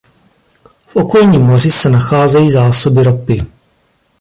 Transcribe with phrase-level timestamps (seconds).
[0.87, 3.45] V okolním moři se nacházejí zásoby ropy.